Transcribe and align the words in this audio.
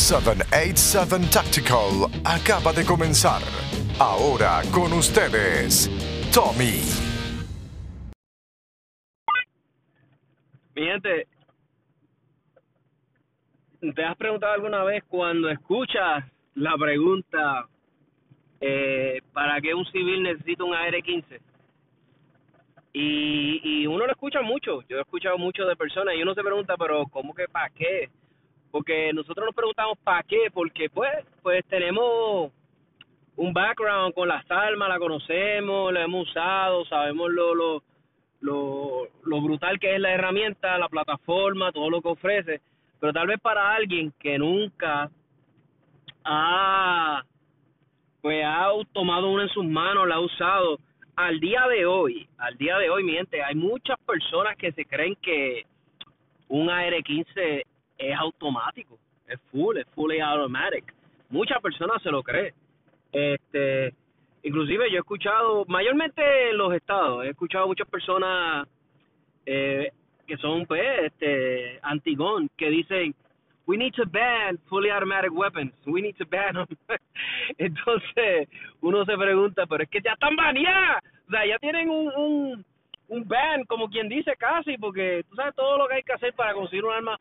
787 0.00 1.28
Tactical 1.30 2.08
acaba 2.24 2.72
de 2.72 2.84
comenzar. 2.84 3.42
Ahora 3.98 4.62
con 4.72 4.92
ustedes, 4.94 5.90
Tommy. 6.32 6.80
Mi 10.74 10.86
gente, 10.86 11.28
¿te 13.94 14.04
has 14.04 14.16
preguntado 14.16 14.54
alguna 14.54 14.82
vez 14.84 15.04
cuando 15.06 15.50
escuchas 15.50 16.24
la 16.54 16.74
pregunta 16.78 17.68
eh, 18.60 19.20
¿para 19.32 19.60
qué 19.60 19.74
un 19.74 19.86
civil 19.86 20.22
necesita 20.22 20.64
un 20.64 20.74
AR-15? 20.74 21.40
Y, 22.92 23.60
y 23.62 23.86
uno 23.86 24.06
lo 24.06 24.12
escucha 24.12 24.42
mucho, 24.42 24.82
yo 24.88 24.98
he 24.98 25.00
escuchado 25.00 25.38
mucho 25.38 25.64
de 25.64 25.76
personas 25.76 26.14
y 26.16 26.22
uno 26.22 26.34
se 26.34 26.42
pregunta, 26.42 26.74
pero 26.76 27.04
¿cómo 27.06 27.34
que 27.34 27.46
para 27.48 27.70
qué? 27.70 28.10
Porque 28.70 29.12
nosotros 29.12 29.46
nos 29.46 29.54
preguntamos 29.54 29.98
para 29.98 30.22
qué, 30.22 30.50
porque 30.52 30.88
pues, 30.90 31.10
pues 31.42 31.64
tenemos 31.66 32.52
un 33.36 33.52
background 33.52 34.14
con 34.14 34.28
las 34.28 34.48
armas, 34.50 34.88
la 34.88 34.98
conocemos, 34.98 35.92
la 35.92 36.02
hemos 36.02 36.28
usado, 36.28 36.84
sabemos 36.84 37.30
lo, 37.30 37.54
lo, 37.54 37.82
lo, 38.40 39.08
lo 39.24 39.40
brutal 39.40 39.78
que 39.80 39.94
es 39.94 40.00
la 40.00 40.12
herramienta, 40.12 40.78
la 40.78 40.88
plataforma, 40.88 41.72
todo 41.72 41.90
lo 41.90 42.00
que 42.02 42.08
ofrece, 42.08 42.60
pero 43.00 43.12
tal 43.12 43.26
vez 43.26 43.40
para 43.40 43.74
alguien 43.74 44.12
que 44.18 44.38
nunca 44.38 45.10
ha, 46.24 47.22
pues 48.20 48.44
ha 48.44 48.68
tomado 48.92 49.30
una 49.30 49.44
en 49.44 49.48
sus 49.48 49.64
manos, 49.64 50.06
la 50.06 50.16
ha 50.16 50.20
usado, 50.20 50.78
al 51.16 51.40
día 51.40 51.66
de 51.68 51.86
hoy, 51.86 52.28
al 52.38 52.56
día 52.56 52.78
de 52.78 52.90
hoy, 52.90 53.04
mi 53.04 53.12
gente, 53.12 53.42
hay 53.42 53.54
muchas 53.54 53.98
personas 54.00 54.56
que 54.56 54.72
se 54.72 54.84
creen 54.84 55.16
que 55.16 55.64
un 56.48 56.70
AR-15 56.70 57.64
es 58.00 58.16
automático, 58.18 58.98
es 59.28 59.38
full, 59.52 59.76
es 59.76 59.86
fully 59.94 60.20
automatic. 60.20 60.92
Muchas 61.28 61.60
personas 61.60 62.02
se 62.02 62.10
lo 62.10 62.22
creen. 62.22 62.54
Este, 63.12 63.94
inclusive 64.42 64.90
yo 64.90 64.96
he 64.96 65.00
escuchado, 65.00 65.64
mayormente 65.68 66.50
en 66.50 66.56
los 66.56 66.72
estados, 66.74 67.24
he 67.24 67.30
escuchado 67.30 67.66
muchas 67.66 67.88
personas 67.88 68.66
eh, 69.44 69.92
que 70.26 70.36
son 70.38 70.64
pues 70.66 70.82
este 71.02 71.78
antigón 71.82 72.48
que 72.56 72.70
dicen 72.70 73.14
we 73.66 73.76
need 73.76 73.92
to 73.94 74.04
ban 74.06 74.58
fully 74.68 74.90
automatic 74.90 75.32
weapons, 75.32 75.72
we 75.86 76.00
need 76.00 76.16
to 76.16 76.24
ban 76.24 76.54
them. 76.54 76.66
Entonces 77.58 78.48
uno 78.80 79.04
se 79.04 79.16
pregunta, 79.16 79.66
pero 79.66 79.84
es 79.84 79.90
que 79.90 80.00
ya 80.00 80.12
están 80.12 80.34
baneadas, 80.36 81.04
o 81.28 81.30
sea, 81.30 81.46
ya 81.46 81.58
tienen 81.58 81.90
un, 81.90 82.08
un, 82.16 82.64
un 83.08 83.28
ban, 83.28 83.64
como 83.64 83.88
quien 83.90 84.08
dice 84.08 84.34
casi, 84.36 84.78
porque 84.78 85.24
tú 85.28 85.36
sabes 85.36 85.54
todo 85.54 85.78
lo 85.78 85.86
que 85.86 85.94
hay 85.96 86.02
que 86.02 86.14
hacer 86.14 86.32
para 86.34 86.54
conseguir 86.54 86.84
un 86.84 86.94
arma 86.94 87.20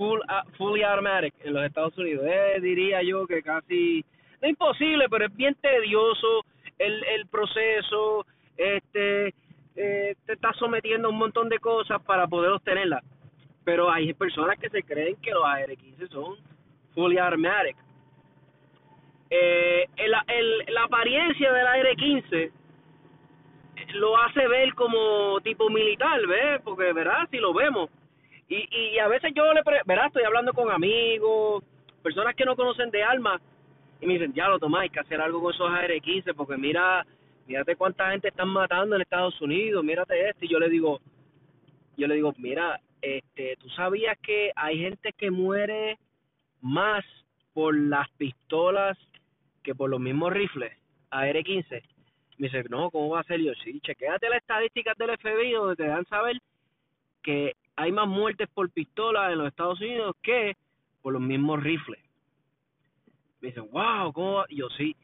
full, 0.00 0.18
uh, 0.20 0.50
fully 0.56 0.82
automatic 0.82 1.34
en 1.44 1.52
los 1.52 1.62
Estados 1.64 1.96
Unidos. 1.98 2.24
Eh, 2.26 2.58
diría 2.62 3.02
yo 3.02 3.26
que 3.26 3.42
casi, 3.42 4.02
no 4.40 4.48
imposible, 4.48 5.06
pero 5.10 5.26
es 5.26 5.36
bien 5.36 5.54
tedioso 5.56 6.46
el, 6.78 7.04
el 7.04 7.26
proceso, 7.26 8.24
este, 8.56 9.34
eh, 9.76 10.16
te 10.24 10.32
estás 10.32 10.56
sometiendo 10.56 11.08
a 11.08 11.10
un 11.10 11.18
montón 11.18 11.50
de 11.50 11.58
cosas 11.58 12.00
para 12.02 12.26
poder 12.26 12.52
obtenerla. 12.52 13.02
Pero 13.62 13.90
hay 13.90 14.14
personas 14.14 14.58
que 14.58 14.70
se 14.70 14.82
creen 14.82 15.16
que 15.16 15.32
los 15.32 15.44
AR-15 15.44 16.08
son 16.08 16.36
fully 16.94 17.18
automatic. 17.18 17.76
Eh, 19.28 19.86
el, 19.96 20.14
el, 20.28 20.74
la 20.74 20.84
apariencia 20.84 21.52
del 21.52 21.66
AR-15 21.66 22.52
lo 23.96 24.16
hace 24.16 24.48
ver 24.48 24.74
como 24.74 25.38
tipo 25.42 25.68
militar, 25.68 26.26
¿ves? 26.26 26.62
Porque, 26.64 26.90
¿verdad? 26.94 27.28
Si 27.30 27.36
lo 27.36 27.52
vemos. 27.52 27.90
Y, 28.50 28.68
y 28.70 28.98
a 28.98 29.06
veces 29.06 29.32
yo 29.34 29.54
le, 29.54 29.62
¿verdad? 29.86 30.08
Estoy 30.08 30.24
hablando 30.24 30.52
con 30.52 30.70
amigos, 30.70 31.64
personas 32.02 32.34
que 32.34 32.44
no 32.44 32.56
conocen 32.56 32.90
de 32.90 33.02
armas, 33.02 33.40
y 34.00 34.06
me 34.06 34.14
dicen, 34.14 34.34
ya 34.34 34.48
lo 34.48 34.58
tomáis, 34.58 34.90
hay 34.90 34.90
que 34.90 35.00
hacer 35.00 35.20
algo 35.20 35.40
con 35.40 35.54
esos 35.54 35.70
AR-15, 35.70 36.34
porque 36.34 36.56
mira, 36.56 37.06
mírate 37.46 37.76
cuánta 37.76 38.10
gente 38.10 38.28
están 38.28 38.48
matando 38.48 38.96
en 38.96 39.02
Estados 39.02 39.40
Unidos, 39.40 39.84
mírate 39.84 40.28
esto, 40.28 40.44
y 40.44 40.48
yo 40.48 40.58
le 40.58 40.68
digo, 40.68 41.00
yo 41.96 42.08
le 42.08 42.16
digo, 42.16 42.34
mira, 42.38 42.80
este, 43.00 43.56
tú 43.60 43.68
sabías 43.70 44.18
que 44.18 44.50
hay 44.56 44.78
gente 44.78 45.12
que 45.12 45.30
muere 45.30 45.98
más 46.60 47.04
por 47.52 47.78
las 47.78 48.08
pistolas 48.16 48.98
que 49.62 49.76
por 49.76 49.90
los 49.90 50.00
mismos 50.00 50.32
rifles 50.32 50.72
AR-15. 51.10 51.82
Me 52.38 52.48
dice, 52.48 52.64
no, 52.68 52.90
¿cómo 52.90 53.10
va 53.10 53.20
a 53.20 53.24
ser 53.24 53.40
yo? 53.40 53.52
Sí, 53.62 53.80
chequéate 53.80 54.28
las 54.28 54.38
estadísticas 54.38 54.96
del 54.96 55.16
FBI 55.18 55.52
donde 55.52 55.76
te 55.76 55.86
dan 55.86 56.06
saber 56.06 56.38
que 57.22 57.54
hay 57.80 57.92
más 57.92 58.06
muertes 58.06 58.46
por 58.52 58.70
pistola 58.70 59.32
en 59.32 59.38
los 59.38 59.48
Estados 59.48 59.80
Unidos 59.80 60.14
que 60.22 60.54
por 61.00 61.14
los 61.14 61.22
mismos 61.22 61.62
rifles. 61.62 61.98
Me 63.40 63.48
dicen, 63.48 63.70
wow, 63.70 64.12
¿cómo 64.12 64.44
yo 64.50 64.68
sí. 64.76 64.94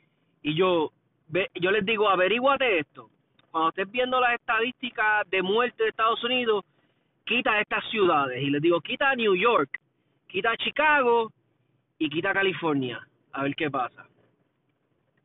Y 0.43 0.55
yo, 0.55 0.93
ve, 1.29 1.49
yo 1.55 1.71
les 1.71 1.87
digo, 1.87 2.07
averíguate 2.07 2.81
esto. 2.81 3.09
Cuando 3.51 3.71
estés 3.71 3.91
viendo 3.91 4.21
las 4.21 4.35
estadísticas 4.35 5.29
de 5.31 5.41
muerte 5.41 5.85
de 5.85 5.89
Estados 5.89 6.23
Unidos, 6.23 6.67
quita 7.25 7.59
estas 7.63 7.83
ciudades. 7.89 8.43
Y 8.43 8.51
les 8.51 8.61
digo, 8.61 8.79
quita 8.83 9.15
New 9.15 9.35
York, 9.35 9.81
quita 10.29 10.55
Chicago 10.59 11.33
y 11.99 12.11
quita 12.11 12.35
California. 12.35 13.01
A 13.33 13.45
ver 13.45 13.55
qué 13.55 13.71
pasa. 13.71 14.07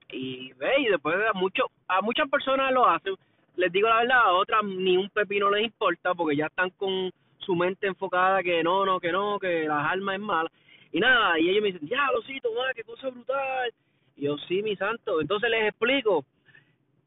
Y 0.10 0.54
ve, 0.54 0.72
y 0.80 0.86
después 0.86 1.18
a, 1.30 1.34
mucho, 1.34 1.66
a 1.90 2.02
muchas 2.02 2.30
personas 2.30 2.72
lo 2.72 2.88
hacen. 2.88 3.14
Les 3.58 3.70
digo 3.74 3.90
la 3.90 3.98
verdad, 3.98 4.22
a 4.22 4.32
otras 4.32 4.64
ni 4.64 4.96
un 4.96 5.10
pepino 5.10 5.52
les 5.52 5.66
importa 5.66 6.16
porque 6.16 6.38
ya 6.38 6.46
están 6.46 6.70
con 6.72 7.12
su 7.42 7.56
mente 7.56 7.88
enfocada 7.88 8.44
que 8.44 8.64
no, 8.64 8.86
no, 8.86 9.00
que 9.00 9.12
no, 9.12 9.40
que 9.40 9.66
las 9.68 9.86
armas 9.86 10.16
es 10.16 10.22
mala. 10.22 10.52
Y 10.92 11.00
nada, 11.00 11.40
y 11.40 11.50
ellos 11.50 11.62
me 11.62 11.72
dicen, 11.72 11.88
ya, 11.88 12.08
lo 12.14 12.22
cito, 12.24 12.50
qué 12.76 12.84
cosa 12.84 13.10
brutal. 13.10 13.72
Y 14.18 14.26
yo, 14.26 14.38
sí, 14.48 14.62
mi 14.62 14.76
santo. 14.76 15.22
Entonces 15.22 15.50
les 15.50 15.70
explico. 15.70 16.26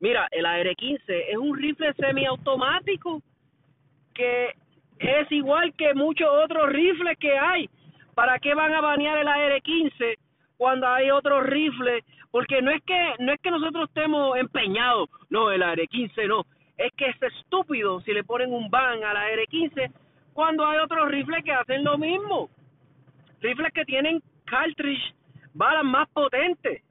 Mira, 0.00 0.28
el 0.30 0.46
AR-15 0.46 1.02
es 1.06 1.36
un 1.36 1.56
rifle 1.56 1.92
semiautomático 1.94 3.22
que 4.14 4.54
es 4.98 5.32
igual 5.32 5.74
que 5.74 5.94
muchos 5.94 6.28
otros 6.28 6.68
rifles 6.70 7.18
que 7.18 7.36
hay. 7.36 7.68
¿Para 8.14 8.38
qué 8.38 8.54
van 8.54 8.72
a 8.72 8.80
banear 8.80 9.18
el 9.18 9.28
AR-15 9.28 10.16
cuando 10.56 10.86
hay 10.86 11.10
otros 11.10 11.44
rifles? 11.44 12.04
Porque 12.30 12.62
no 12.62 12.70
es 12.70 12.82
que 12.84 13.14
no 13.18 13.32
es 13.32 13.40
que 13.40 13.50
nosotros 13.50 13.88
estemos 13.88 14.36
empeñados, 14.36 15.08
no, 15.30 15.50
el 15.50 15.62
AR-15 15.62 16.28
no. 16.28 16.46
Es 16.76 16.92
que 16.96 17.06
es 17.06 17.22
estúpido 17.22 18.00
si 18.00 18.12
le 18.12 18.24
ponen 18.24 18.52
un 18.52 18.70
ban 18.70 19.02
al 19.04 19.16
AR-15 19.16 19.90
cuando 20.34 20.66
hay 20.66 20.78
otros 20.78 21.08
rifles 21.10 21.44
que 21.44 21.52
hacen 21.52 21.84
lo 21.84 21.96
mismo. 21.96 22.50
Rifles 23.40 23.72
que 23.72 23.84
tienen 23.84 24.22
cartridge, 24.44 25.14
balas 25.54 25.84
más 25.84 26.08
potentes, 26.10 26.82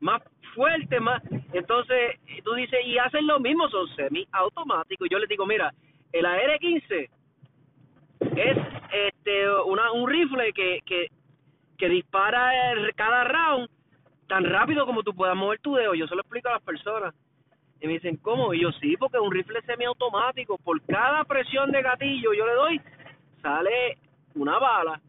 más 0.00 0.22
fuertes, 0.54 1.00
más. 1.00 1.22
Entonces, 1.52 2.18
tú 2.44 2.54
dices, 2.54 2.78
y 2.86 2.96
hacen 2.98 3.26
lo 3.26 3.40
mismo, 3.40 3.68
son 3.68 3.88
semiautomáticos. 3.96 5.08
Yo 5.10 5.18
les 5.18 5.28
digo, 5.28 5.44
mira, 5.46 5.72
el 6.12 6.24
AR-15 6.24 7.08
es 8.36 8.58
este 8.92 9.50
una, 9.66 9.92
un 9.92 10.08
rifle 10.08 10.52
que, 10.52 10.80
que, 10.86 11.08
que 11.76 11.88
dispara 11.88 12.52
cada 12.94 13.24
round 13.24 13.68
tan 14.28 14.44
rápido 14.44 14.86
como 14.86 15.02
tú 15.02 15.14
puedas 15.14 15.36
mover 15.36 15.58
tu 15.60 15.74
dedo. 15.74 15.94
Yo 15.94 16.06
se 16.06 16.14
lo 16.14 16.20
explico 16.20 16.48
a 16.48 16.52
las 16.52 16.62
personas. 16.62 17.14
Y 17.80 17.86
me 17.86 17.94
dicen, 17.94 18.16
¿cómo? 18.16 18.54
Y 18.54 18.62
yo, 18.62 18.72
sí, 18.72 18.96
porque 18.96 19.18
es 19.18 19.22
un 19.22 19.32
rifle 19.32 19.60
semiautomático. 19.62 20.56
Por 20.58 20.80
cada 20.82 21.24
presión 21.24 21.70
de 21.70 21.82
gatillo 21.82 22.32
yo 22.32 22.46
le 22.46 22.52
doy, 22.52 22.80
sale 23.42 23.98
una 24.34 24.58
bala. 24.58 25.00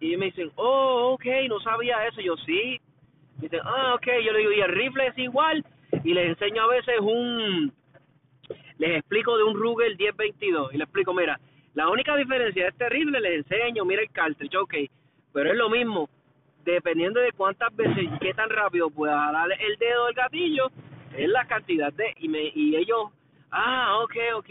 Y 0.00 0.16
me 0.16 0.26
dicen, 0.26 0.50
oh, 0.56 1.14
ok, 1.14 1.24
no 1.48 1.60
sabía 1.60 2.06
eso. 2.06 2.20
yo, 2.20 2.36
sí. 2.38 2.80
Me 3.36 3.48
dicen, 3.48 3.60
ah, 3.64 3.94
ok. 3.94 4.06
Yo 4.24 4.32
le 4.32 4.38
digo, 4.40 4.52
y 4.52 4.60
el 4.60 4.68
rifle 4.68 5.06
es 5.08 5.18
igual. 5.18 5.64
Y 6.04 6.14
les 6.14 6.28
enseño 6.28 6.62
a 6.62 6.68
veces 6.68 7.00
un... 7.00 7.72
Les 8.78 8.98
explico 8.98 9.36
de 9.36 9.42
un 9.42 9.58
Ruger 9.58 9.96
1022. 9.96 10.72
Y 10.72 10.78
les 10.78 10.84
explico, 10.84 11.12
mira, 11.12 11.40
la 11.74 11.88
única 11.88 12.16
diferencia 12.16 12.64
de 12.64 12.70
este 12.70 12.88
rifle, 12.88 13.20
les 13.20 13.44
enseño, 13.44 13.84
mira 13.84 14.02
el 14.02 14.10
cartridge, 14.10 14.54
ok. 14.54 14.74
Pero 15.32 15.50
es 15.50 15.56
lo 15.56 15.68
mismo. 15.68 16.08
Dependiendo 16.64 17.20
de 17.20 17.32
cuántas 17.32 17.74
veces 17.74 18.04
y 18.04 18.18
qué 18.18 18.34
tan 18.34 18.50
rápido 18.50 18.90
pueda 18.90 19.18
jalar 19.18 19.50
el 19.52 19.76
dedo 19.78 20.06
del 20.06 20.14
gatillo, 20.14 20.70
es 21.16 21.28
la 21.28 21.44
cantidad 21.46 21.92
de 21.92 22.14
y 22.18 22.28
me 22.28 22.50
y 22.54 22.76
ellos 22.76 23.10
ah 23.50 24.00
ok 24.02 24.16
ok. 24.36 24.50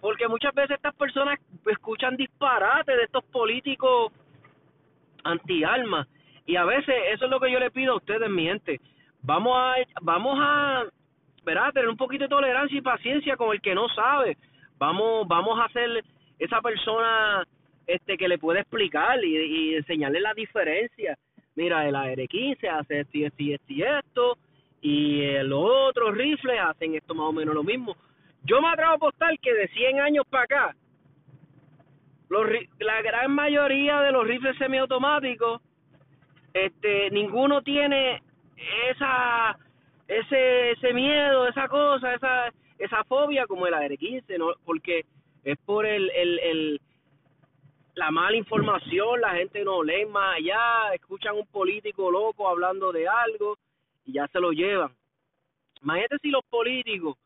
Porque 0.00 0.26
muchas 0.26 0.52
veces 0.54 0.76
estas 0.76 0.94
personas 0.96 1.38
escuchan 1.66 2.16
disparates 2.16 2.96
de 2.96 3.04
estos 3.04 3.24
políticos 3.24 4.12
anti 5.24 5.62
alma 5.62 6.06
y 6.44 6.56
a 6.56 6.64
veces 6.64 6.94
eso 7.12 7.26
es 7.26 7.30
lo 7.30 7.38
que 7.38 7.50
yo 7.50 7.58
le 7.60 7.70
pido 7.70 7.92
a 7.92 7.96
ustedes 7.96 8.28
mi 8.28 8.44
gente. 8.44 8.80
Vamos 9.22 9.56
a 9.56 9.74
vamos 10.00 10.38
a 10.40 10.84
¿verdad? 11.44 11.72
tener 11.72 11.88
un 11.88 11.96
poquito 11.96 12.24
de 12.24 12.28
tolerancia 12.28 12.76
y 12.76 12.82
paciencia 12.82 13.36
con 13.36 13.52
el 13.52 13.60
que 13.60 13.74
no 13.74 13.88
sabe. 13.88 14.36
Vamos 14.78 15.26
vamos 15.28 15.58
a 15.60 15.64
hacer 15.64 16.04
esa 16.38 16.60
persona 16.60 17.44
este 17.86 18.16
que 18.16 18.28
le 18.28 18.38
puede 18.38 18.60
explicar 18.60 19.22
y, 19.24 19.36
y 19.36 19.74
enseñarle 19.76 20.20
la 20.20 20.34
diferencia. 20.34 21.16
Mira 21.54 21.86
el 21.86 21.94
AR-15 21.94 22.68
hace 22.68 23.00
esto 23.00 23.18
y 23.18 23.24
esto 23.24 23.72
y 23.72 23.82
esto 23.82 24.38
y 24.82 25.22
eh, 25.22 25.44
los 25.44 25.62
otros 25.64 26.14
rifles 26.14 26.58
hacen 26.60 26.96
esto 26.96 27.14
más 27.14 27.28
o 27.28 27.32
menos 27.32 27.54
lo 27.54 27.62
mismo. 27.62 27.96
Yo 28.42 28.60
me 28.60 28.68
atrevo 28.68 28.90
a 28.90 28.94
apostar 28.96 29.38
que 29.38 29.54
de 29.54 29.68
100 29.68 30.00
años 30.00 30.26
para 30.28 30.44
acá, 30.44 30.76
los, 32.28 32.44
la 32.80 33.00
gran 33.00 33.30
mayoría 33.30 34.00
de 34.00 34.10
los 34.10 34.26
rifles 34.26 34.58
semiautomáticos, 34.58 35.62
este, 36.52 37.10
ninguno 37.10 37.62
tiene 37.62 38.22
esa, 38.90 39.56
ese, 40.08 40.72
ese 40.72 40.92
miedo, 40.92 41.46
esa 41.46 41.68
cosa, 41.68 42.14
esa, 42.14 42.52
esa 42.76 43.04
fobia 43.04 43.46
como 43.46 43.68
el 43.68 43.74
AR-15, 43.74 44.36
¿no? 44.36 44.52
Porque 44.64 45.04
es 45.44 45.58
por 45.64 45.86
el, 45.86 46.10
el, 46.10 46.38
el, 46.40 46.80
la 47.94 48.10
mala 48.10 48.36
información, 48.36 49.20
la 49.20 49.36
gente 49.36 49.62
no 49.64 49.84
lee 49.84 50.06
más 50.06 50.38
allá, 50.38 50.92
escuchan 50.94 51.36
un 51.36 51.46
político 51.46 52.10
loco 52.10 52.48
hablando 52.48 52.90
de 52.90 53.06
algo 53.06 53.56
y 54.04 54.12
ya 54.12 54.26
se 54.28 54.40
lo 54.40 54.52
llevan. 54.52 54.92
Imagínate 55.82 56.18
si 56.18 56.30
los 56.30 56.44
políticos 56.44 57.16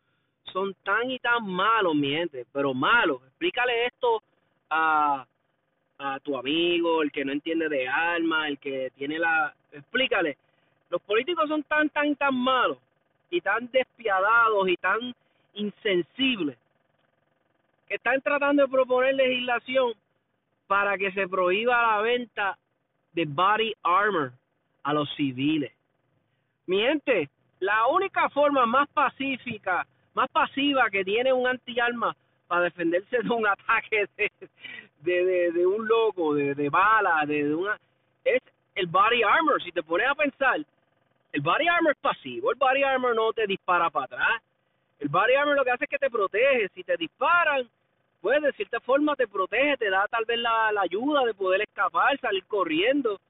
son 0.52 0.74
tan 0.82 1.10
y 1.10 1.18
tan 1.18 1.46
malos, 1.46 1.94
mi 1.94 2.10
gente, 2.10 2.46
pero 2.52 2.72
malos. 2.72 3.22
Explícale 3.26 3.86
esto 3.86 4.22
a, 4.70 5.26
a 5.98 6.20
tu 6.20 6.36
amigo, 6.36 7.02
el 7.02 7.12
que 7.12 7.24
no 7.24 7.32
entiende 7.32 7.68
de 7.68 7.88
alma, 7.88 8.48
el 8.48 8.58
que 8.58 8.90
tiene 8.96 9.18
la... 9.18 9.54
Explícale. 9.72 10.36
Los 10.88 11.02
políticos 11.02 11.48
son 11.48 11.62
tan, 11.64 11.90
tan, 11.90 12.14
tan 12.16 12.34
malos 12.34 12.78
y 13.30 13.40
tan 13.40 13.70
despiadados 13.70 14.68
y 14.68 14.76
tan 14.76 15.14
insensibles 15.54 16.56
que 17.88 17.96
están 17.96 18.20
tratando 18.20 18.62
de 18.62 18.68
proponer 18.68 19.14
legislación 19.14 19.92
para 20.66 20.96
que 20.98 21.12
se 21.12 21.28
prohíba 21.28 21.80
la 21.96 22.00
venta 22.02 22.58
de 23.12 23.24
body 23.24 23.74
armor 23.82 24.32
a 24.82 24.92
los 24.92 25.08
civiles. 25.14 25.72
Mi 26.66 26.80
gente, 26.80 27.28
la 27.60 27.86
única 27.86 28.28
forma 28.30 28.66
más 28.66 28.88
pacífica, 28.88 29.86
más 30.14 30.28
pasiva 30.30 30.90
que 30.90 31.04
tiene 31.04 31.32
un 31.32 31.46
antiarma 31.46 32.14
para 32.46 32.62
defenderse 32.62 33.18
de 33.22 33.30
un 33.30 33.46
ataque 33.46 34.08
de, 35.00 35.52
de, 35.52 35.66
un 35.66 35.86
loco, 35.86 36.34
de, 36.34 36.54
de 36.54 36.68
bala, 36.68 37.24
de, 37.26 37.54
una... 37.54 37.78
es 38.24 38.42
el 38.74 38.86
body 38.86 39.22
armor. 39.22 39.62
Si 39.62 39.72
te 39.72 39.82
pones 39.82 40.08
a 40.08 40.14
pensar, 40.14 40.58
el 41.32 41.40
body 41.40 41.68
armor 41.68 41.92
es 41.92 41.98
pasivo, 41.98 42.50
el 42.50 42.58
body 42.58 42.82
armor 42.82 43.14
no 43.14 43.32
te 43.32 43.46
dispara 43.46 43.90
para 43.90 44.06
atrás. 44.06 44.42
El 44.98 45.08
body 45.08 45.34
armor 45.34 45.56
lo 45.56 45.64
que 45.64 45.70
hace 45.70 45.84
es 45.84 45.90
que 45.90 45.98
te 45.98 46.10
protege. 46.10 46.68
Si 46.74 46.82
te 46.82 46.96
disparan, 46.96 47.68
pues 48.20 48.42
de 48.42 48.52
cierta 48.52 48.80
forma 48.80 49.14
te 49.14 49.28
protege, 49.28 49.76
te 49.76 49.90
da 49.90 50.06
tal 50.08 50.24
vez 50.24 50.38
la, 50.38 50.72
la 50.72 50.82
ayuda 50.82 51.24
de 51.24 51.34
poder 51.34 51.60
escapar, 51.62 52.18
salir 52.18 52.44
corriendo. 52.46 53.20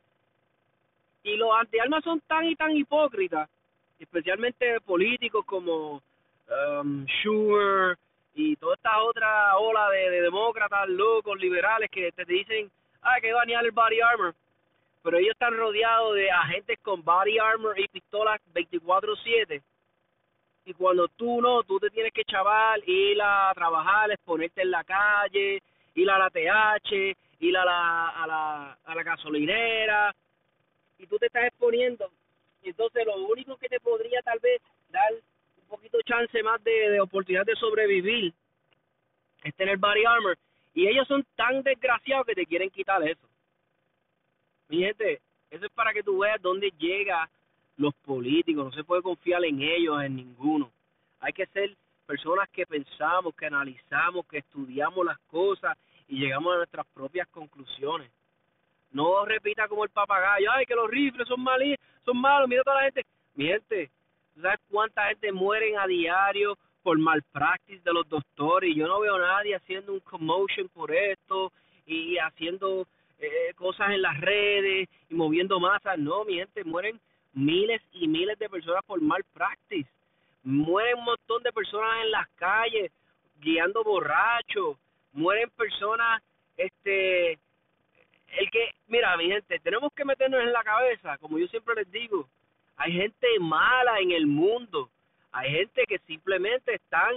Y 1.26 1.36
los 1.36 1.50
antiarmas 1.52 2.04
son 2.04 2.20
tan 2.20 2.46
y 2.46 2.54
tan 2.54 2.70
hipócritas, 2.70 3.50
especialmente 3.98 4.80
políticos 4.80 5.44
como 5.44 6.00
um, 6.48 7.04
Schumer 7.06 7.98
y 8.34 8.54
toda 8.56 8.76
esta 8.76 9.02
otra 9.02 9.56
ola 9.56 9.90
de, 9.90 10.10
de 10.10 10.22
demócratas 10.22 10.88
locos, 10.88 11.38
liberales 11.40 11.90
que 11.90 12.12
te 12.12 12.24
dicen, 12.24 12.70
ah, 13.02 13.16
que 13.20 13.32
banear 13.32 13.64
el 13.64 13.72
body 13.72 14.00
armor. 14.00 14.34
Pero 15.02 15.18
ellos 15.18 15.32
están 15.32 15.56
rodeados 15.56 16.14
de 16.14 16.30
agentes 16.30 16.78
con 16.80 17.02
body 17.02 17.38
armor 17.38 17.78
y 17.78 17.88
pistolas 17.88 18.40
24-7 18.54 19.62
y 20.66 20.74
cuando 20.74 21.06
tú 21.08 21.40
no, 21.40 21.62
tú 21.62 21.78
te 21.78 21.90
tienes 21.90 22.12
que 22.12 22.24
chaval, 22.24 22.82
ir 22.88 23.20
a 23.22 23.52
trabajar, 23.54 24.10
exponerte 24.10 24.62
en 24.62 24.72
la 24.72 24.82
calle, 24.82 25.62
ir 25.94 26.10
a 26.10 26.18
la 26.18 26.28
TH, 26.28 27.16
ir 27.38 27.56
a 27.56 27.64
la, 27.64 28.08
a 28.08 28.26
la, 28.26 28.78
a 28.84 28.94
la 28.94 29.02
gasolinera, 29.04 30.14
y 30.98 31.06
tú 31.06 31.18
te 31.18 31.26
estás 31.26 31.44
exponiendo. 31.44 32.10
Y 32.62 32.70
entonces 32.70 33.04
lo 33.06 33.16
único 33.26 33.56
que 33.56 33.68
te 33.68 33.80
podría 33.80 34.22
tal 34.22 34.38
vez 34.40 34.60
dar 34.90 35.12
un 35.12 35.68
poquito 35.68 36.00
chance 36.02 36.42
más 36.42 36.62
de, 36.64 36.90
de 36.90 37.00
oportunidad 37.00 37.44
de 37.44 37.56
sobrevivir 37.56 38.32
es 39.44 39.54
tener 39.54 39.78
body 39.78 40.04
armor. 40.04 40.36
Y 40.74 40.88
ellos 40.88 41.06
son 41.08 41.24
tan 41.36 41.62
desgraciados 41.62 42.26
que 42.26 42.34
te 42.34 42.46
quieren 42.46 42.70
quitar 42.70 43.02
eso. 43.06 43.26
Mi 44.68 44.78
gente, 44.78 45.20
eso 45.50 45.66
es 45.66 45.72
para 45.72 45.92
que 45.92 46.02
tú 46.02 46.18
veas 46.18 46.42
dónde 46.42 46.72
llega 46.78 47.28
los 47.76 47.94
políticos, 47.94 48.64
no 48.64 48.72
se 48.72 48.84
puede 48.84 49.02
confiar 49.02 49.44
en 49.44 49.60
ellos, 49.60 50.02
en 50.02 50.16
ninguno. 50.16 50.70
Hay 51.20 51.32
que 51.32 51.46
ser 51.46 51.76
personas 52.06 52.48
que 52.50 52.66
pensamos, 52.66 53.34
que 53.34 53.46
analizamos, 53.46 54.26
que 54.26 54.38
estudiamos 54.38 55.04
las 55.04 55.18
cosas 55.30 55.76
y 56.08 56.18
llegamos 56.18 56.54
a 56.54 56.58
nuestras 56.58 56.86
propias 56.88 57.28
conclusiones. 57.28 58.10
No 58.96 59.26
repita 59.26 59.68
como 59.68 59.84
el 59.84 59.90
papagayo, 59.90 60.50
ay, 60.50 60.64
que 60.64 60.74
los 60.74 60.88
rifles 60.90 61.28
son 61.28 61.42
malos, 61.42 61.76
son 62.02 62.16
malos, 62.16 62.48
mira 62.48 62.62
toda 62.62 62.76
la 62.76 62.84
gente. 62.84 63.04
Mi 63.34 63.44
gente, 63.44 63.90
¿sabes 64.40 64.58
cuánta 64.70 65.08
gente 65.08 65.30
mueren 65.32 65.78
a 65.78 65.86
diario 65.86 66.56
por 66.82 66.98
malpractice 66.98 67.82
de 67.84 67.92
los 67.92 68.08
doctores? 68.08 68.74
Yo 68.74 68.88
no 68.88 69.00
veo 69.00 69.16
a 69.16 69.20
nadie 69.20 69.54
haciendo 69.54 69.92
un 69.92 70.00
commotion 70.00 70.70
por 70.70 70.90
esto 70.94 71.52
y 71.84 72.16
haciendo 72.16 72.86
eh, 73.18 73.52
cosas 73.56 73.90
en 73.90 74.00
las 74.00 74.18
redes 74.18 74.88
y 75.10 75.14
moviendo 75.14 75.60
masas. 75.60 75.98
No, 75.98 76.24
mi 76.24 76.36
gente, 76.36 76.64
mueren 76.64 76.98
miles 77.34 77.82
y 77.92 78.08
miles 78.08 78.38
de 78.38 78.48
personas 78.48 78.82
por 78.86 78.98
mal 79.02 79.22
practice. 79.34 79.90
Mueren 80.42 81.00
un 81.00 81.04
montón 81.04 81.42
de 81.42 81.52
personas 81.52 82.02
en 82.02 82.12
las 82.12 82.28
calles 82.36 82.90
guiando 83.42 83.84
borrachos. 83.84 84.78
Mueren 85.12 85.50
personas, 85.50 86.22
este, 86.56 87.38
el 88.38 88.50
que, 88.50 88.70
mira, 88.88 89.16
mi 89.16 89.26
gente, 89.26 89.58
tenemos 89.60 89.92
que 89.92 90.04
meternos 90.04 90.40
en 90.40 90.52
la 90.52 90.62
cabeza, 90.62 91.18
como 91.18 91.38
yo 91.38 91.46
siempre 91.48 91.74
les 91.76 91.90
digo, 91.90 92.28
hay 92.76 92.92
gente 92.92 93.26
mala 93.40 93.98
en 94.00 94.12
el 94.12 94.26
mundo. 94.26 94.90
Hay 95.32 95.50
gente 95.50 95.84
que 95.88 95.98
simplemente 96.00 96.74
están 96.74 97.14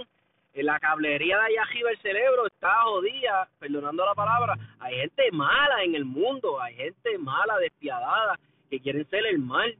en 0.52 0.66
la 0.66 0.80
cablería 0.80 1.38
de 1.38 1.44
allá 1.44 1.62
arriba 1.62 1.90
el 1.90 1.98
cerebro 1.98 2.46
está 2.46 2.82
jodida, 2.82 3.48
perdonando 3.58 4.04
la 4.04 4.14
palabra. 4.14 4.56
Hay 4.80 4.96
gente 4.96 5.30
mala 5.32 5.84
en 5.84 5.94
el 5.94 6.04
mundo, 6.04 6.60
hay 6.60 6.74
gente 6.74 7.16
mala, 7.18 7.56
despiadada, 7.58 8.38
que 8.68 8.80
quieren 8.80 9.08
ser 9.08 9.26
el 9.26 9.38
mal. 9.38 9.76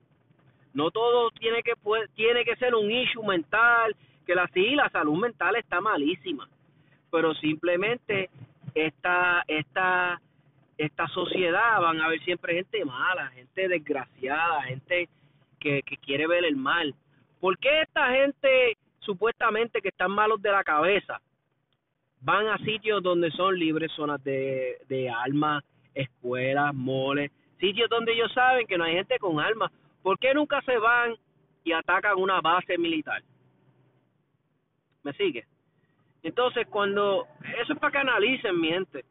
No 0.73 0.91
todo 0.91 1.31
tiene 1.33 1.63
que 1.63 1.75
tiene 2.15 2.45
que 2.45 2.57
ser 2.57 2.75
un 2.75 2.91
issue 2.91 3.25
mental, 3.25 3.97
que 4.25 4.35
la 4.35 4.47
sí, 4.49 4.75
la 4.75 4.89
salud 4.91 5.19
mental 5.19 5.57
está 5.57 5.81
malísima, 5.81 6.49
pero 7.11 7.35
simplemente 7.35 8.31
esta 8.75 9.43
esta 9.49 10.21
esta 10.81 11.07
sociedad 11.09 11.79
van 11.79 12.01
a 12.01 12.07
haber 12.07 12.21
siempre 12.25 12.55
gente 12.55 12.83
mala, 12.87 13.29
gente 13.33 13.69
desgraciada, 13.69 14.63
gente 14.63 15.11
que, 15.59 15.83
que 15.83 15.97
quiere 15.99 16.27
ver 16.27 16.43
el 16.47 16.57
mal. 16.57 16.95
¿Por 17.39 17.59
qué 17.59 17.83
esta 17.83 18.11
gente 18.13 18.79
supuestamente 19.01 19.83
que 19.83 19.89
están 19.89 20.11
malos 20.11 20.41
de 20.41 20.51
la 20.51 20.65
cabeza 20.65 21.21
van 22.23 22.49
a 22.49 22.57
sitios 22.59 23.03
donde 23.03 23.31
son 23.33 23.59
libres 23.59 23.93
zonas 23.93 24.25
de, 24.25 24.79
de 24.89 25.11
armas, 25.11 25.63
escuelas, 25.95 26.75
moles, 26.75 27.31
sitios 27.59 27.91
donde 27.91 28.13
ellos 28.13 28.33
saben 28.33 28.67
que 28.67 28.79
no 28.79 28.85
hay 28.85 28.95
gente 28.95 29.19
con 29.19 29.39
armas? 29.39 29.71
¿Por 30.03 30.19
qué 30.19 30.33
nunca 30.33 30.63
se 30.63 30.79
van 30.79 31.15
y 31.63 31.73
atacan 31.73 32.17
una 32.17 32.41
base 32.41 32.79
militar? 32.79 33.23
¿Me 35.03 35.13
sigue? 35.13 35.45
Entonces, 36.23 36.67
cuando 36.69 37.27
eso 37.61 37.75
es 37.75 37.79
para 37.79 37.93
que 37.93 37.99
analicen, 37.99 38.59
mi 38.59 38.69
gente. 38.69 39.05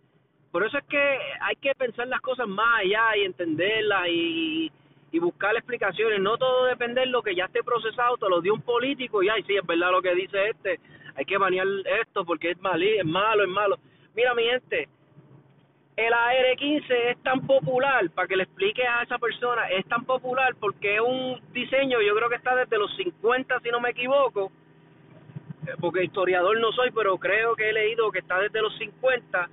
Por 0.52 0.66
eso 0.66 0.78
es 0.78 0.86
que 0.86 1.20
hay 1.42 1.56
que 1.58 1.76
pensar 1.76 2.08
las 2.08 2.22
cosas 2.22 2.48
más 2.48 2.80
allá 2.80 3.18
y 3.18 3.26
entenderlas 3.26 4.08
y, 4.10 4.72
y 5.12 5.20
buscar 5.20 5.56
explicaciones. 5.56 6.20
No 6.20 6.38
todo 6.38 6.66
depende 6.66 7.02
de 7.02 7.08
lo 7.08 7.22
que 7.22 7.36
ya 7.36 7.46
esté 7.46 7.64
procesado, 7.64 8.18
te 8.18 8.30
lo 8.30 8.42
dio 8.42 8.54
un 8.54 8.62
político 8.62 9.22
y 9.22 9.30
ay, 9.30 9.44
sí, 9.44 9.56
es 9.56 9.66
verdad 9.66 9.92
lo 9.92 10.02
que 10.02 10.16
dice 10.16 10.50
este. 10.50 10.80
Hay 11.16 11.26
que 11.26 11.38
banear 11.38 11.68
esto 12.02 12.26
porque 12.26 12.52
es, 12.52 12.62
mal, 12.62 12.82
es 12.82 13.06
malo, 13.06 13.44
es 13.44 13.50
malo. 13.50 13.78
Mira, 14.16 14.34
mi 14.34 14.44
gente, 14.44 14.88
el 15.96 16.14
AR-15 16.14 17.12
es 17.12 17.24
tan 17.24 17.46
popular, 17.46 18.10
para 18.12 18.28
que 18.28 18.38
le 18.38 18.44
explique 18.44 18.88
a 18.88 19.04
esa 19.04 19.18
persona, 19.18 19.70
es 19.70 19.86
tan 19.88 20.06
popular 20.06 20.56
porque 20.60 20.96
es 20.96 21.02
un 21.02 21.42
diseño, 21.52 22.02
yo 22.02 22.16
creo 22.16 22.30
que 22.30 22.36
está 22.36 22.56
desde 22.56 22.78
los 22.78 22.96
50, 22.96 23.60
si 23.60 23.70
no 23.70 23.82
me 23.82 23.90
equivoco, 23.90 24.52
eh, 25.68 25.72
porque 25.80 26.06
historiador 26.06 26.58
no 26.60 26.72
soy, 26.72 26.92
pero 26.92 27.18
creo 27.18 27.56
que 27.56 27.70
he 27.70 27.74
leído 27.74 28.12
que 28.12 28.20
está 28.20 28.40
desde 28.40 28.62
los 28.62 28.78
50. 28.78 29.50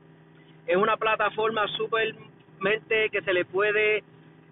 Es 0.66 0.76
una 0.76 0.96
plataforma 0.96 1.68
supermente 1.68 3.08
que 3.10 3.22
se 3.22 3.32
le 3.32 3.44
puede 3.44 4.02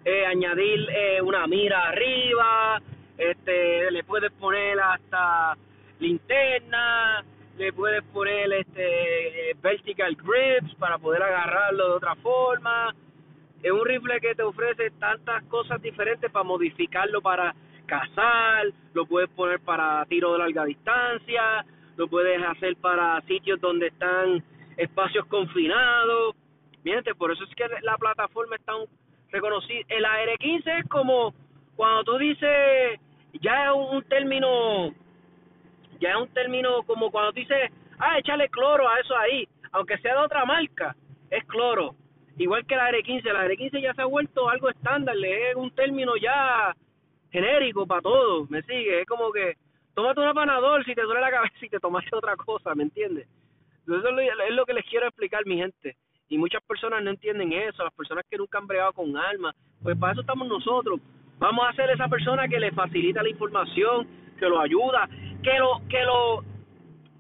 eh, 0.05 0.27
añadir 0.27 0.89
eh, 0.91 1.21
una 1.21 1.47
mira 1.47 1.89
arriba, 1.89 2.81
este, 3.19 3.91
le 3.91 4.05
puedes 4.05 4.31
poner 4.33 4.79
hasta 4.81 5.57
linterna, 5.99 7.25
le 7.57 7.73
puedes 7.73 8.03
poner 8.05 8.53
este 8.53 9.57
vertical 9.61 10.17
grips 10.17 10.75
para 10.77 10.99
poder 10.99 11.23
agarrarlo 11.23 11.89
de 11.89 11.95
otra 11.95 12.15
forma. 12.17 12.95
Es 13.63 13.73
un 13.73 13.85
rifle 13.85 14.21
que 14.21 14.35
te 14.35 14.43
ofrece 14.43 14.91
tantas 15.01 15.43
cosas 15.45 15.81
diferentes 15.81 16.31
para 16.31 16.45
modificarlo 16.45 17.23
para 17.23 17.55
cazar, 17.87 18.67
lo 18.93 19.07
puedes 19.07 19.31
poner 19.31 19.59
para 19.61 20.05
tiro 20.07 20.33
de 20.33 20.39
larga 20.39 20.65
distancia, 20.65 21.65
lo 21.97 22.07
puedes 22.07 22.43
hacer 22.43 22.77
para 22.77 23.21
sitios 23.23 23.61
donde 23.61 23.89
están 23.89 24.43
espacios 24.77 25.27
confinados. 25.27 26.35
Miente, 26.85 27.15
por 27.15 27.33
eso 27.33 27.45
es 27.45 27.55
que 27.55 27.65
la 27.83 27.97
plataforma 27.97 28.57
es 28.57 28.65
tan 28.65 28.77
reconocida. 29.31 29.81
El 29.89 30.05
AR-15 30.05 30.81
es 30.81 30.89
como 30.89 31.35
cuando 31.77 32.05
tú 32.05 32.19
dices, 32.19 33.01
ya 33.41 33.67
es 33.67 33.73
un 33.75 34.03
término 34.05 34.93
ya 36.01 36.11
es 36.11 36.17
un 36.17 36.29
término 36.29 36.83
como 36.85 37.11
cuando 37.11 37.33
dice, 37.33 37.71
ah, 37.99 38.19
échale 38.19 38.49
cloro 38.49 38.89
a 38.89 39.01
eso 39.01 39.17
ahí, 39.17 39.49
aunque 39.73 39.99
sea 39.99 40.15
de 40.15 40.21
otra 40.21 40.45
marca, 40.45 40.95
es 41.31 41.45
cloro. 41.45 41.95
Igual 42.37 42.67
que 42.67 42.77
la 42.77 42.91
R15, 42.91 43.33
la 43.33 43.47
R15 43.47 43.81
ya 43.81 43.95
se 43.95 44.03
ha 44.03 44.07
vuelto 44.07 44.49
algo 44.49 44.69
estándar, 44.69 45.17
es 45.17 45.55
un 45.55 45.71
término 45.71 46.17
ya 46.17 46.75
genérico 47.31 47.87
para 47.87 48.03
todo, 48.03 48.47
¿me 48.49 48.63
sigue? 48.63 49.01
Es 49.01 49.07
como 49.07 49.33
que, 49.33 49.55
tómate 49.95 50.21
un 50.21 50.27
apanador 50.27 50.85
si 50.85 50.95
te 50.95 51.03
duele 51.03 51.21
la 51.21 51.31
cabeza 51.31 51.55
y 51.63 51.69
te 51.69 51.81
tomaste 51.81 52.15
otra 52.15 52.37
cosa, 52.37 52.75
¿me 52.75 52.83
entiendes? 52.83 53.29
Eso 53.87 54.09
es 54.09 54.55
lo 54.55 54.65
que 54.65 54.75
les 54.75 54.85
quiero 54.87 55.07
explicar, 55.07 55.45
mi 55.47 55.57
gente. 55.57 55.97
Y 56.29 56.39
muchas 56.39 56.63
personas 56.65 57.03
no 57.03 57.11
entienden 57.11 57.53
eso, 57.53 57.85
las 57.85 57.93
personas 57.93 58.25
que 58.29 58.39
nunca 58.39 58.59
han 58.59 58.67
bregado 58.67 58.93
con 58.95 59.17
armas, 59.17 59.55
pues 59.83 59.97
para 59.99 60.13
eso 60.13 60.23
estamos 60.23 60.49
nosotros. 60.49 61.01
Vamos 61.39 61.67
a 61.69 61.73
ser 61.75 61.91
esa 61.91 62.09
persona 62.09 62.49
que 62.49 62.59
le 62.59 62.73
facilita 62.73 63.23
la 63.23 63.29
información, 63.29 64.09
que 64.39 64.49
lo 64.49 64.61
ayuda, 64.61 65.09
que 65.43 65.59
lo, 65.59 65.81
que 65.89 66.03
lo, 66.05 66.45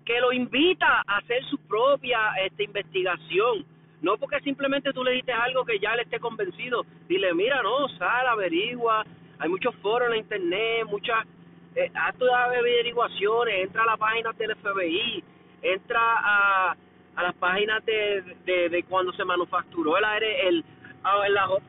que 0.04 0.21
lo 0.21 0.33
invita 0.33 1.02
a 1.06 1.18
hacer 1.18 1.44
su 1.44 1.59
propia 1.59 2.35
este, 2.44 2.64
investigación. 2.64 3.66
No 4.00 4.16
porque 4.18 4.40
simplemente 4.40 4.92
tú 4.92 5.02
le 5.02 5.12
dices 5.12 5.35
algo 5.35 5.64
que 5.64 5.78
ya 5.78 5.94
le 5.97 6.02
esté 6.02 6.18
convencido. 6.18 6.85
Dile, 7.09 7.35
mira, 7.35 7.62
no, 7.62 7.88
sal, 7.90 8.26
averigua. 8.26 9.04
Hay 9.38 9.49
muchos 9.49 9.75
foros 9.76 10.11
en 10.11 10.16
internet, 10.16 10.87
muchas 10.87 11.26
eh, 11.75 11.90
actos 11.94 12.28
de 12.28 12.59
averiguaciones. 12.59 13.64
Entra 13.64 13.83
a 13.83 13.87
la 13.87 13.97
página 13.97 14.33
del 14.33 14.54
FBI, 14.56 15.25
entra 15.64 16.00
a, 16.00 16.76
a 17.16 17.23
las 17.23 17.35
páginas 17.37 17.85
de, 17.85 18.23
de, 18.44 18.68
de 18.68 18.83
cuando 18.85 19.12
se 19.12 19.25
manufacturó 19.25 19.97
el 19.97 20.04
aire, 20.04 20.49
el, 20.49 20.64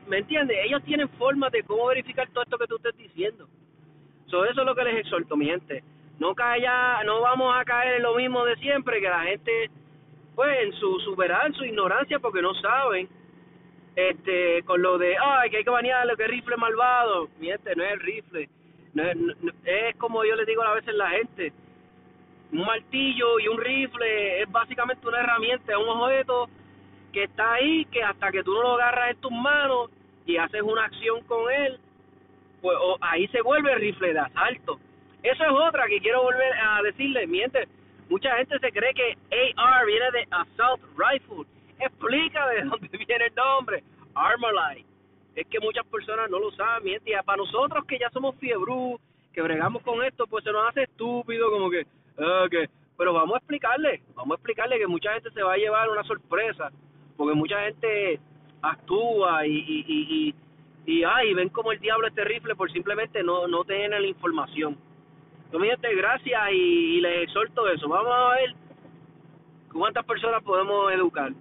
¿me 0.06 0.18
entiendes? 0.18 0.58
Ellos 0.64 0.82
tienen 0.84 1.08
formas 1.10 1.50
de 1.52 1.62
cómo 1.62 1.86
verificar 1.86 2.28
todo 2.30 2.44
esto 2.44 2.58
que 2.58 2.66
tú 2.66 2.76
estés 2.76 2.96
diciendo. 2.96 3.48
eso 4.26 4.44
es 4.44 4.56
lo 4.56 4.74
que 4.74 4.84
les 4.84 4.96
exhorto, 4.96 5.36
mi 5.36 5.46
gente. 5.46 5.82
No 6.18 6.34
caiga, 6.34 7.02
no 7.04 7.20
vamos 7.20 7.54
a 7.54 7.64
caer 7.64 7.96
en 7.96 8.02
lo 8.02 8.14
mismo 8.14 8.44
de 8.44 8.56
siempre, 8.56 9.00
que 9.00 9.08
la 9.08 9.24
gente, 9.24 9.70
pues, 10.34 10.58
en 10.62 10.72
su, 10.72 10.98
su 11.00 11.16
en 11.22 11.54
su 11.54 11.64
ignorancia, 11.64 12.18
porque 12.18 12.40
no 12.40 12.54
saben, 12.54 13.08
este, 13.94 14.62
con 14.64 14.80
lo 14.80 14.98
de, 14.98 15.16
ay, 15.18 15.50
que 15.50 15.58
hay 15.58 15.64
que 15.64 15.70
banear 15.70 16.06
lo 16.06 16.16
que 16.16 16.26
rifle 16.26 16.56
malvado. 16.56 17.28
Mi 17.38 17.48
gente, 17.48 17.74
no 17.76 17.84
es 17.84 17.92
el 17.92 18.00
rifle. 18.00 18.48
No 18.94 19.02
es, 19.02 19.16
es 19.64 19.96
como 19.96 20.24
yo 20.24 20.34
les 20.36 20.46
digo 20.46 20.62
a 20.62 20.74
veces 20.74 20.90
a 20.90 20.96
la 20.96 21.10
gente, 21.10 21.52
un 22.52 22.64
martillo 22.64 23.38
y 23.40 23.48
un 23.48 23.58
rifle 23.58 24.42
es 24.42 24.50
básicamente 24.50 25.06
una 25.06 25.20
herramienta, 25.20 25.78
un 25.78 25.88
objeto 25.88 26.48
que 27.12 27.24
está 27.24 27.54
ahí, 27.54 27.84
que 27.86 28.02
hasta 28.02 28.30
que 28.30 28.42
tú 28.42 28.52
no 28.54 28.62
lo 28.62 28.74
agarras 28.74 29.10
en 29.10 29.20
tus 29.20 29.32
manos 29.32 29.90
y 30.26 30.36
haces 30.36 30.62
una 30.62 30.84
acción 30.84 31.22
con 31.24 31.50
él, 31.52 31.78
pues 32.60 32.76
ahí 33.00 33.26
se 33.28 33.40
vuelve 33.42 33.74
rifle 33.76 34.12
de 34.12 34.18
asalto. 34.18 34.78
Eso 35.22 35.44
es 35.44 35.50
otra 35.50 35.86
que 35.86 36.00
quiero 36.00 36.22
volver 36.22 36.52
a 36.54 36.82
decirle, 36.82 37.26
miente, 37.26 37.66
mucha 38.08 38.36
gente 38.36 38.58
se 38.58 38.70
cree 38.70 38.94
que 38.94 39.16
AR 39.56 39.86
viene 39.86 40.10
de 40.12 40.28
Assault 40.30 40.82
Rifle. 40.96 41.44
Explica 41.78 42.46
de 42.48 42.62
dónde 42.64 42.88
viene 42.98 43.26
el 43.26 43.34
nombre, 43.34 43.82
Armalite. 44.14 44.86
Es 45.34 45.46
que 45.48 45.60
muchas 45.60 45.84
personas 45.86 46.30
no 46.30 46.38
lo 46.38 46.50
saben, 46.52 46.84
miente, 46.84 47.10
y 47.10 47.24
para 47.24 47.36
nosotros 47.36 47.84
que 47.86 47.98
ya 47.98 48.08
somos 48.10 48.36
fiebrú, 48.36 48.98
que 49.32 49.42
bregamos 49.42 49.82
con 49.82 50.02
esto, 50.02 50.26
pues 50.26 50.44
se 50.44 50.52
nos 50.52 50.68
hace 50.68 50.84
estúpido 50.84 51.50
como 51.50 51.70
que, 51.70 51.86
okay. 52.18 52.66
pero 52.96 53.12
vamos 53.12 53.34
a 53.34 53.38
explicarle, 53.38 54.02
vamos 54.14 54.32
a 54.32 54.36
explicarle 54.36 54.78
que 54.78 54.86
mucha 54.86 55.12
gente 55.14 55.30
se 55.30 55.42
va 55.42 55.54
a 55.54 55.58
llevar 55.58 55.90
una 55.90 56.04
sorpresa, 56.04 56.70
porque 57.16 57.34
mucha 57.34 57.62
gente 57.64 58.20
actúa 58.62 59.46
y, 59.46 59.52
y, 59.52 59.84
y, 59.88 60.34
y, 60.86 61.04
ay, 61.04 61.34
ven 61.34 61.48
como 61.48 61.72
el 61.72 61.80
diablo 61.80 62.06
este 62.06 62.24
rifle 62.24 62.54
por 62.54 62.70
simplemente 62.72 63.22
no, 63.22 63.46
no 63.46 63.64
tener 63.64 64.00
la 64.00 64.06
información. 64.06 64.76
Entonces, 65.46 65.70
gente, 65.70 65.94
gracias 65.94 66.42
y, 66.52 66.96
y 66.96 67.00
les 67.00 67.24
exhorto 67.24 67.68
eso. 67.68 67.88
Vamos 67.88 68.12
a 68.12 68.34
ver 68.34 68.54
cuántas 69.72 70.04
personas 70.04 70.42
podemos 70.42 70.92
educar. 70.92 71.32